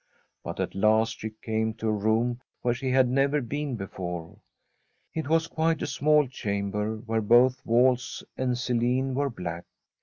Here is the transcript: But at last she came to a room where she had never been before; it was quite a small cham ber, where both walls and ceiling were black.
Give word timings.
But 0.43 0.59
at 0.59 0.73
last 0.73 1.19
she 1.19 1.29
came 1.43 1.75
to 1.75 1.87
a 1.87 1.91
room 1.91 2.41
where 2.63 2.73
she 2.73 2.89
had 2.89 3.07
never 3.07 3.39
been 3.39 3.75
before; 3.75 4.39
it 5.13 5.29
was 5.29 5.45
quite 5.45 5.83
a 5.83 5.85
small 5.85 6.27
cham 6.27 6.71
ber, 6.71 6.95
where 6.95 7.21
both 7.21 7.63
walls 7.67 8.23
and 8.35 8.57
ceiling 8.57 9.13
were 9.13 9.29
black. 9.29 9.65